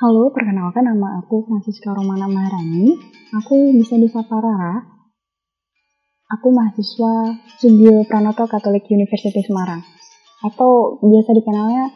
[0.00, 2.96] Halo, perkenalkan nama aku Francisca Romana Maharani.
[3.36, 4.80] Aku bisa disapa Rara.
[6.24, 9.84] Aku mahasiswa Studio Pranoto Katolik University Semarang.
[10.40, 11.92] Atau biasa dikenalnya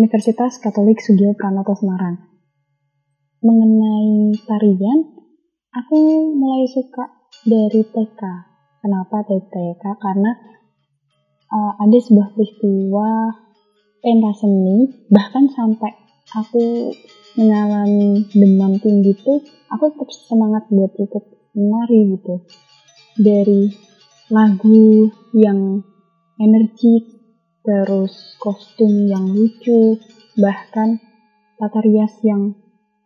[0.00, 2.16] Universitas Katolik Studio Pranoto Semarang.
[3.44, 5.20] Mengenai tarian,
[5.76, 7.04] aku mulai suka
[7.44, 8.22] dari TK.
[8.80, 9.84] Kenapa dari TK?
[10.00, 10.32] Karena
[11.52, 13.28] uh, ada sebuah peristiwa
[14.00, 16.90] pentas seni, bahkan sampai aku
[17.36, 22.34] mengalami demam tinggi tuh, aku tetap semangat buat ikut menari gitu.
[23.16, 23.62] Dari
[24.32, 25.84] lagu yang
[26.40, 27.04] energik,
[27.62, 30.00] terus kostum yang lucu,
[30.40, 31.00] bahkan
[31.56, 32.56] tata rias yang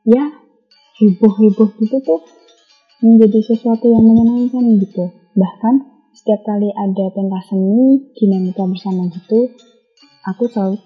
[0.07, 0.31] ya
[0.99, 2.21] heboh-heboh gitu tuh
[3.01, 5.11] menjadi sesuatu yang menyenangkan gitu.
[5.35, 5.75] Bahkan
[6.15, 9.51] setiap kali ada pentas seni, dinamika bersama gitu,
[10.27, 10.77] aku selalu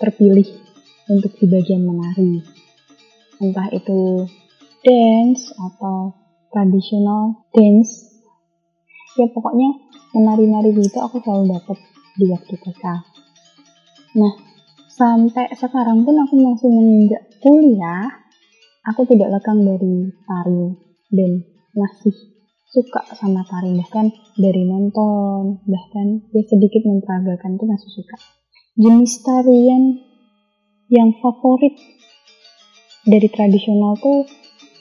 [0.00, 0.48] terpilih
[1.10, 2.59] untuk di bagian menari.
[3.40, 4.28] Entah itu
[4.84, 6.12] dance atau
[6.52, 8.20] tradisional dance.
[9.16, 9.80] Ya pokoknya
[10.12, 11.78] menari-nari gitu aku selalu dapat
[12.20, 12.84] di waktu TK.
[14.20, 14.34] Nah,
[14.92, 18.10] sampai sekarang pun aku masih menginjak kuliah,
[18.84, 20.64] aku tidak lekang dari tari
[21.10, 21.30] dan
[21.72, 22.14] masih
[22.70, 28.16] suka sama tari bahkan dari nonton bahkan ya sedikit memperagakan itu masih suka
[28.78, 29.98] jenis tarian
[30.86, 31.74] yang favorit
[33.04, 34.28] dari tradisional tuh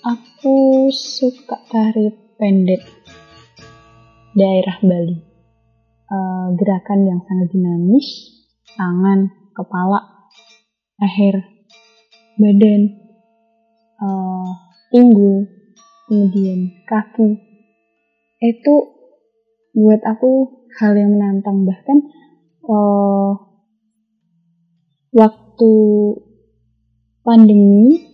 [0.04, 2.84] aku suka tari pendek.
[4.36, 5.18] Daerah Bali.
[6.10, 8.08] Uh, gerakan yang sangat dinamis.
[8.76, 10.00] Tangan kepala
[11.00, 11.44] leher
[12.40, 12.82] badan
[14.00, 14.50] uh,
[14.92, 15.48] pinggul
[16.08, 17.40] kemudian kaki.
[18.40, 18.76] Itu
[19.76, 21.64] buat aku hal yang menantang.
[21.68, 21.98] Bahkan
[22.68, 23.32] uh,
[25.16, 25.72] waktu
[27.24, 28.09] pandemi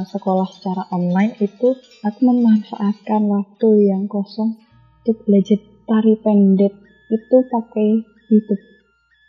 [0.00, 4.56] uh, sekolah secara online itu aku memanfaatkan waktu yang kosong
[5.04, 6.72] untuk belajar tari pendek
[7.12, 7.88] itu pakai
[8.32, 8.64] YouTube.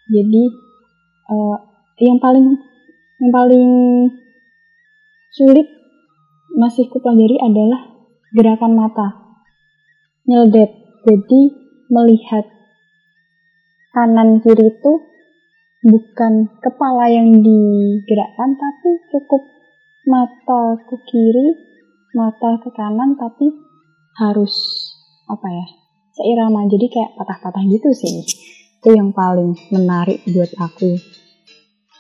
[0.08, 0.44] Jadi
[1.28, 1.58] uh,
[2.00, 2.56] yang paling
[3.20, 3.70] yang paling
[5.36, 5.68] sulit
[6.56, 7.82] masih kupelajari adalah
[8.32, 9.08] gerakan mata
[10.28, 10.72] nyedet.
[11.04, 11.42] Jadi
[11.92, 12.46] melihat
[13.92, 14.92] kanan kiri itu
[15.82, 19.42] bukan kepala yang digerakkan tapi cukup
[20.08, 21.48] mata ke kiri
[22.12, 23.48] mata ke kanan tapi
[24.20, 24.54] harus
[25.32, 25.68] apa ya
[26.16, 26.68] seirama.
[26.68, 28.24] Jadi kayak patah-patah gitu sih.
[28.82, 30.98] Itu yang paling menarik buat aku.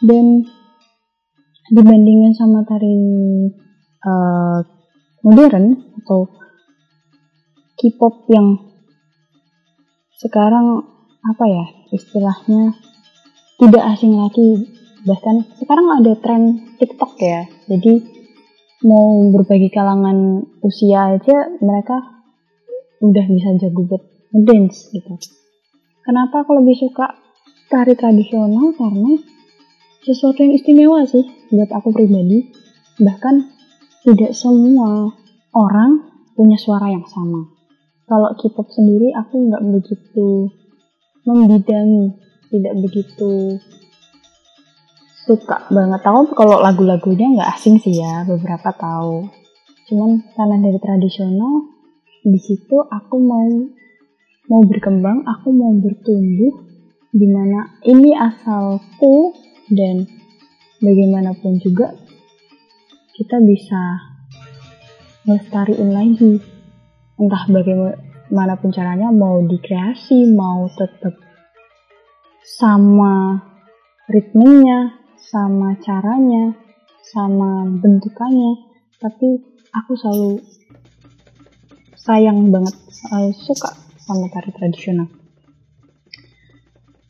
[0.01, 0.43] Dan
[1.71, 2.97] dibandingkan sama tari
[4.03, 4.59] uh,
[5.23, 6.27] modern atau
[7.77, 8.61] K-pop yang
[10.21, 10.85] sekarang
[11.21, 12.75] apa ya istilahnya
[13.61, 14.69] tidak asing lagi.
[15.01, 16.41] Bahkan sekarang ada tren
[16.77, 18.03] TikTok ya jadi
[18.83, 22.03] mau berbagi kalangan usia aja mereka
[22.99, 24.03] udah bisa jago buat
[24.35, 25.15] dance gitu.
[26.03, 27.15] Kenapa aku lebih suka
[27.71, 28.75] tari tradisional?
[28.75, 29.15] Karena
[30.03, 31.23] sesuatu yang istimewa sih
[31.53, 32.51] buat aku pribadi.
[32.99, 33.35] Bahkan
[34.03, 35.07] tidak semua
[35.55, 37.47] orang punya suara yang sama.
[38.09, 40.51] Kalau K-pop sendiri aku nggak begitu
[41.23, 42.17] membidangi
[42.51, 43.61] tidak begitu
[45.31, 46.03] suka banget.
[46.03, 49.31] Tahu kalau lagu-lagunya nggak asing sih ya beberapa tahu.
[49.87, 51.71] Cuman karena dari tradisional
[52.27, 53.47] di situ aku mau
[54.51, 56.51] mau berkembang aku mau bertumbuh
[57.15, 59.31] di mana ini asalku
[59.71, 60.03] dan
[60.83, 61.95] bagaimanapun juga
[63.15, 63.79] kita bisa
[65.23, 66.43] melestariin lagi.
[67.15, 71.15] Entah bagaimanapun caranya mau dikreasi mau tetap
[72.41, 73.39] sama
[74.11, 75.00] ritmenya,
[75.31, 76.51] sama caranya,
[77.07, 78.67] sama bentukannya,
[78.99, 79.39] tapi
[79.71, 80.43] aku selalu
[81.95, 83.71] sayang banget, selalu suka
[84.03, 85.07] sama tari tradisional.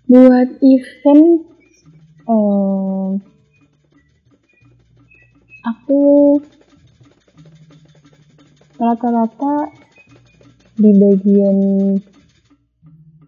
[0.06, 1.50] Buat event,
[2.30, 3.18] um,
[5.66, 6.02] aku
[8.78, 9.74] rata-rata
[10.78, 11.58] di bagian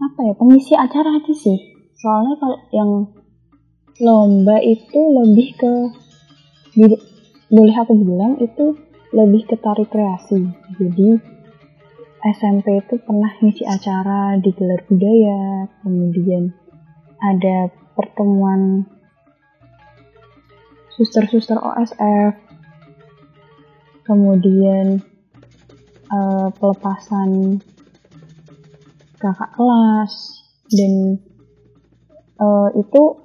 [0.01, 1.57] apa ya pengisi acara aja sih
[1.93, 2.91] soalnya kalau yang
[4.03, 5.73] lomba itu lebih ke
[7.47, 8.75] boleh aku bilang itu
[9.15, 10.43] lebih ke tari kreasi.
[10.75, 11.09] Jadi
[12.23, 16.51] SMP itu pernah ngisi acara di gelar budaya kemudian
[17.23, 18.87] ada pertemuan
[20.95, 22.35] suster-suster OSF
[24.03, 24.99] kemudian
[26.11, 27.59] uh, pelepasan
[29.19, 30.13] kakak kelas
[30.71, 31.19] dan
[32.39, 33.22] uh, itu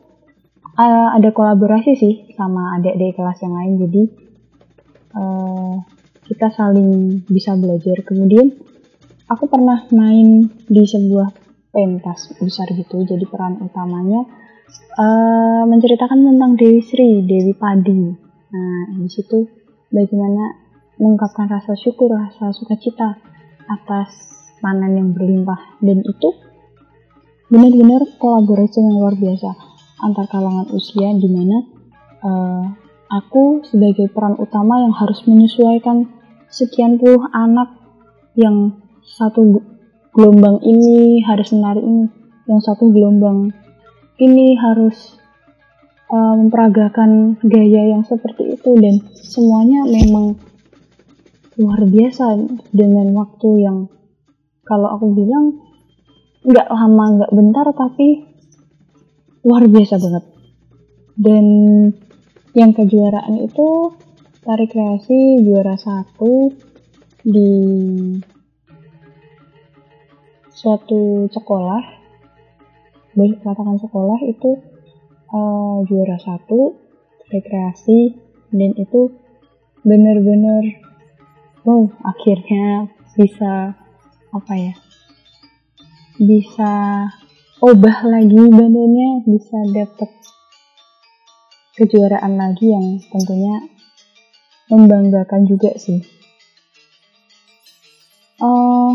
[0.79, 4.03] uh, ada kolaborasi sih sama adik-adik kelas yang lain jadi
[5.19, 5.75] uh,
[6.29, 8.05] kita saling bisa belajar.
[8.05, 8.53] Kemudian
[9.27, 11.35] aku pernah main di sebuah
[11.73, 14.25] pentas besar gitu jadi peran utamanya
[14.97, 18.15] uh, menceritakan tentang Dewi Sri Dewi Padi.
[18.49, 19.49] Nah di situ
[19.91, 23.19] bagaimana mengungkapkan rasa syukur rasa sukacita
[23.69, 24.11] atas
[24.63, 25.81] panen yang berlimpah.
[25.81, 26.29] Dan itu
[27.49, 29.68] benar-benar kolaborasi yang luar biasa
[30.03, 31.56] antar kalangan usia di mana
[32.23, 32.65] uh,
[33.09, 36.06] aku sebagai peran utama yang harus menyesuaikan
[36.49, 37.73] sekian puluh anak
[38.39, 39.65] yang satu
[40.12, 42.06] gelombang ini harus menari ini,
[42.47, 43.53] yang satu gelombang
[44.19, 45.19] ini harus
[46.12, 50.39] uh, memperagakan gaya yang seperti itu dan semuanya memang
[51.59, 52.39] luar biasa
[52.71, 53.79] dengan waktu yang
[54.62, 55.59] kalau aku bilang
[56.47, 58.28] nggak lama nggak bentar tapi
[59.49, 60.25] luar biasa banget.
[61.17, 61.47] Dan
[62.53, 63.97] yang kejuaraan itu
[64.45, 66.53] tari kreasi juara satu
[67.25, 67.53] di
[70.53, 71.83] suatu sekolah
[73.17, 74.61] boleh katakan sekolah itu
[75.33, 76.77] uh, juara satu
[77.33, 78.15] rekreasi
[78.55, 79.12] dan itu
[79.83, 80.83] bener-bener
[81.62, 83.75] wow akhirnya bisa
[84.31, 84.75] apa ya
[86.19, 86.73] bisa
[87.59, 90.11] obah lagi badannya bisa dapet
[91.75, 93.67] kejuaraan lagi yang tentunya
[94.71, 95.99] membanggakan juga sih.
[98.39, 98.95] Uh,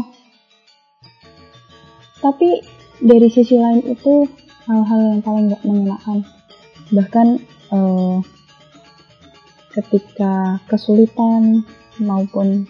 [2.23, 2.63] tapi
[3.03, 4.23] dari sisi lain itu
[4.63, 6.19] hal-hal yang paling gak mengenakan
[6.95, 7.27] bahkan
[7.75, 8.23] uh,
[9.75, 11.67] ketika kesulitan
[11.99, 12.63] maupun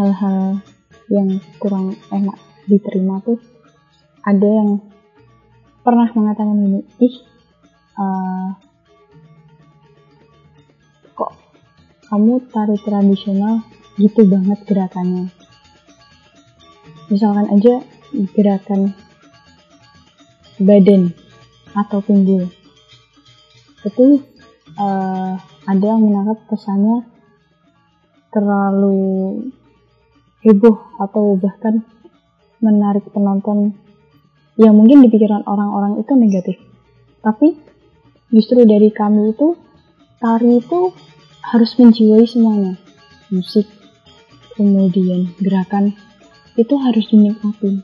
[0.00, 0.56] hal-hal
[1.12, 3.36] yang kurang enak diterima tuh
[4.24, 4.91] ada yang
[5.82, 6.80] pernah mengatakan ini.
[7.02, 7.16] Ih
[7.98, 8.48] uh,
[11.14, 11.32] kok
[12.08, 13.66] kamu tari tradisional
[13.98, 15.26] gitu banget gerakannya?
[17.10, 17.74] Misalkan aja
[18.32, 18.94] gerakan
[20.62, 21.12] badan
[21.74, 22.48] atau pinggul.
[23.82, 24.22] Itu
[24.78, 25.34] uh,
[25.66, 27.04] ada yang menangkap kesannya
[28.32, 28.98] terlalu
[30.42, 31.84] heboh atau bahkan
[32.62, 33.76] menarik penonton
[34.60, 36.56] yang mungkin di pikiran orang-orang itu negatif.
[37.22, 37.56] Tapi
[38.28, 39.56] justru dari kami itu
[40.20, 40.92] tari itu
[41.42, 42.74] harus menjiwai semuanya.
[43.32, 43.64] Musik,
[44.58, 45.96] kemudian gerakan
[46.60, 47.80] itu harus dinikmati.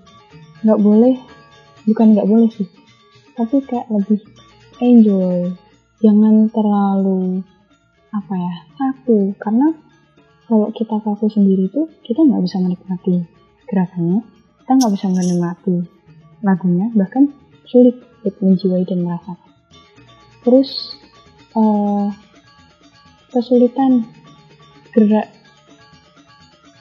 [0.61, 1.15] Nggak boleh,
[1.89, 2.69] bukan nggak boleh sih,
[3.33, 4.21] tapi kayak lebih
[4.85, 5.49] enjoy.
[5.99, 7.43] Jangan terlalu
[8.09, 9.69] apa ya kaku karena
[10.49, 13.21] kalau kita kaku sendiri tuh kita nggak bisa menikmati
[13.69, 14.25] gerakannya
[14.65, 15.77] kita nggak bisa menikmati
[16.45, 17.31] lagunya bahkan
[17.69, 19.49] sulit untuk menjiwai dan merasakan
[20.43, 20.97] terus
[21.59, 22.09] uh,
[23.29, 24.09] kesulitan
[24.97, 25.29] gerak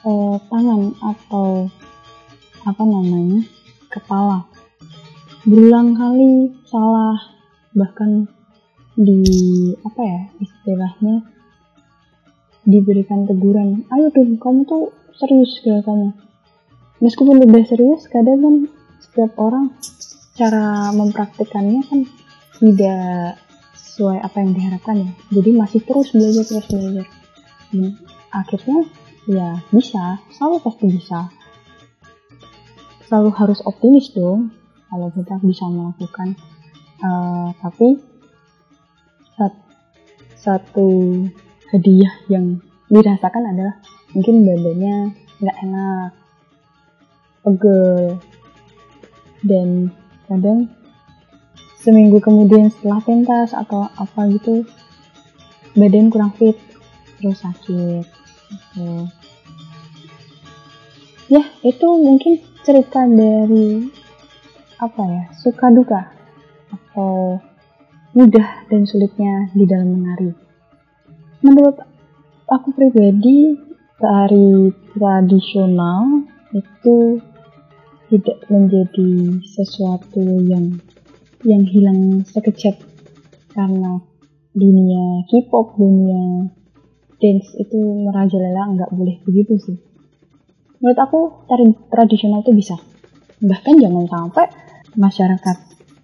[0.08, 1.68] uh, tangan atau
[2.64, 3.44] apa namanya
[3.92, 4.44] kepala.
[5.48, 7.16] Berulang kali salah
[7.72, 8.28] bahkan
[8.98, 9.22] di
[9.86, 11.22] apa ya istilahnya
[12.66, 16.18] diberikan teguran ayo tuh kamu tuh serius kelihatannya
[16.98, 18.56] meskipun udah serius kadang kan
[19.02, 19.74] setiap orang
[20.38, 22.00] cara mempraktikannya kan
[22.58, 23.38] tidak
[23.74, 25.10] sesuai apa yang diharapkan ya.
[25.34, 27.06] Jadi masih terus belajar terus belajar.
[27.74, 27.98] Dan
[28.30, 28.78] akhirnya
[29.26, 30.22] ya bisa.
[30.34, 31.20] Selalu pasti bisa.
[33.10, 34.52] Selalu harus optimis dong
[34.88, 36.36] kalau kita bisa melakukan
[37.04, 38.00] uh, tapi
[40.38, 40.88] satu
[41.68, 43.76] hadiah yang dirasakan adalah
[44.16, 44.96] mungkin badannya
[45.38, 46.10] nggak enak,
[47.44, 48.16] pegel,
[49.44, 49.92] dan
[50.26, 50.70] kadang
[51.78, 54.66] seminggu kemudian setelah pentas atau apa gitu
[55.78, 56.58] badan kurang fit
[57.22, 58.04] terus sakit
[58.50, 58.88] gitu.
[61.30, 63.86] ya itu mungkin cerita dari
[64.78, 66.02] apa ya suka duka
[66.70, 67.38] atau
[68.14, 70.30] mudah dan sulitnya di dalam menari
[71.46, 71.78] menurut
[72.50, 73.54] aku pribadi
[73.98, 77.22] tari tradisional itu
[78.08, 80.80] tidak menjadi sesuatu yang
[81.46, 82.74] yang hilang sekejap
[83.54, 84.02] karena
[84.56, 86.50] dunia K-pop, dunia
[87.18, 89.76] dance itu merajalela nggak boleh begitu sih.
[90.78, 92.76] Menurut aku tari tradisional itu bisa.
[93.38, 94.46] Bahkan jangan sampai
[94.98, 95.56] masyarakat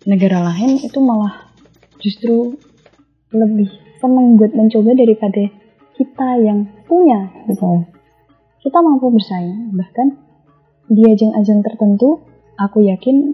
[0.06, 1.50] negara lain itu malah
[1.98, 2.58] justru
[3.34, 5.50] lebih senang buat mencoba daripada
[5.94, 7.86] kita yang punya gitu.
[8.60, 10.23] Kita mampu bersaing, bahkan
[10.88, 12.20] di ajang-ajang tertentu,
[12.60, 13.32] aku yakin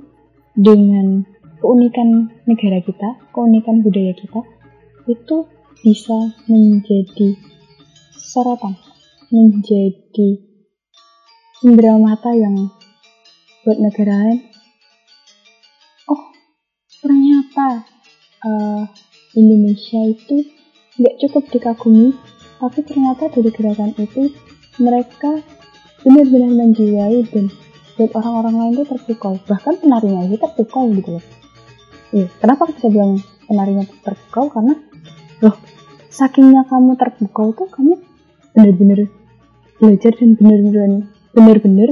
[0.55, 1.27] dengan
[1.61, 4.41] keunikan negara kita, keunikan budaya kita
[5.09, 5.37] itu
[5.81, 6.17] bisa
[6.47, 7.35] menjadi
[8.17, 8.77] sorotan,
[9.33, 10.29] menjadi
[11.65, 12.71] indera mata yang
[13.65, 14.41] buat negara lain.
[16.09, 16.23] Oh,
[17.03, 17.85] ternyata
[18.45, 18.83] uh,
[19.37, 20.47] Indonesia itu
[21.01, 22.17] nggak cukup dikagumi,
[22.61, 24.33] tapi ternyata dari gerakan itu
[24.81, 25.41] mereka
[26.05, 27.53] benar-benar menjiwai dan
[27.97, 29.37] buat orang-orang lain itu terpukau.
[29.45, 31.25] Bahkan penarinya itu terpukau gitu loh.
[32.11, 34.49] Iya, kenapa kita bilang penarinya terpukau?
[34.49, 34.75] Karena
[35.45, 35.57] loh,
[36.09, 38.01] sakingnya kamu terpukau tuh kamu
[38.57, 39.07] benar-benar
[39.81, 40.91] belajar dan benar-benar
[41.33, 41.91] benar-benar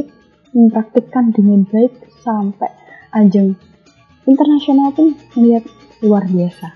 [0.52, 1.92] mempraktikkan dengan baik
[2.24, 2.72] sampai
[3.14, 3.54] ajang
[4.28, 5.64] internasional pun melihat
[6.04, 6.68] luar biasa.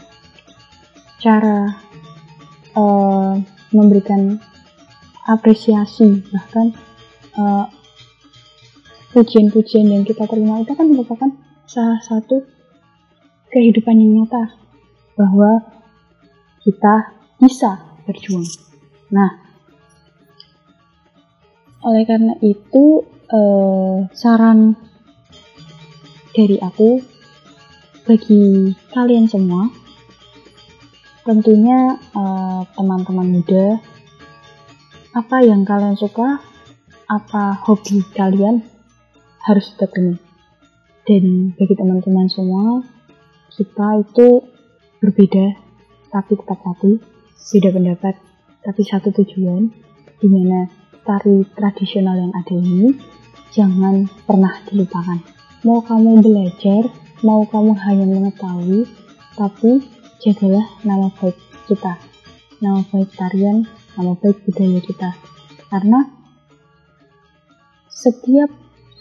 [1.21, 1.77] Cara
[2.75, 3.35] uh,
[3.73, 4.39] memberikan
[5.27, 6.75] apresiasi bahkan
[7.39, 7.67] uh,
[9.13, 11.31] pujian-pujian yang kita terima itu kan merupakan
[11.69, 12.49] salah satu
[13.53, 14.57] kehidupan yang nyata
[15.13, 15.61] bahwa
[16.65, 18.49] kita bisa berjuang.
[19.13, 19.29] Nah,
[21.85, 24.79] oleh karena itu eh, saran
[26.33, 27.03] dari aku
[28.09, 29.69] bagi kalian semua
[31.29, 33.67] tentunya eh, teman-teman eh, muda
[35.13, 36.41] apa yang kalian suka
[37.13, 38.65] apa hobi kalian
[39.45, 40.17] harus tekuni
[41.05, 42.81] dan bagi teman-teman semua
[43.53, 44.49] kita itu
[45.05, 45.61] berbeda
[46.09, 46.97] tapi tetap satu
[47.53, 48.15] beda pendapat
[48.65, 49.69] tapi satu tujuan
[50.23, 50.71] di mana
[51.03, 52.95] tari tradisional yang ada ini
[53.53, 55.21] jangan pernah dilupakan.
[55.63, 56.89] Mau kamu belajar,
[57.23, 58.89] mau kamu hanya mengetahui,
[59.37, 59.85] tapi
[60.25, 61.37] jagalah nama baik
[61.69, 62.01] kita,
[62.59, 65.11] nama baik tarian, nama baik budaya kita.
[65.69, 66.09] Karena
[68.03, 68.51] setiap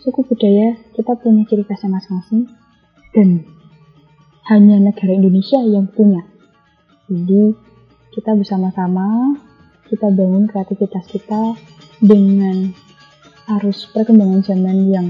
[0.05, 2.45] suku budaya kita punya ciri khasnya masing-masing
[3.17, 3.29] dan
[4.45, 6.21] hanya negara Indonesia yang punya.
[7.09, 7.57] Jadi
[8.13, 9.33] kita bersama-sama
[9.89, 11.57] kita bangun kreativitas kita
[11.97, 12.69] dengan
[13.57, 15.07] arus perkembangan zaman yang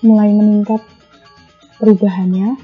[0.00, 0.80] mulai meningkat
[1.76, 2.56] perubahannya,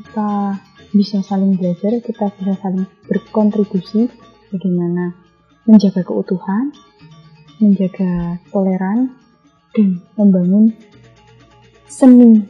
[0.00, 0.58] kita
[0.96, 4.08] bisa saling belajar, kita bisa saling berkontribusi
[4.50, 5.14] bagaimana
[5.68, 6.74] menjaga keutuhan,
[7.62, 9.14] menjaga toleran,
[9.74, 10.70] dan membangun
[11.90, 12.42] seni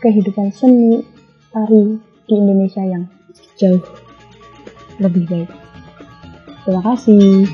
[0.00, 1.00] kehidupan seni
[1.52, 1.96] tari
[2.28, 3.04] di Indonesia yang
[3.56, 3.80] jauh
[5.00, 5.50] lebih baik.
[6.64, 7.48] Terima kasih.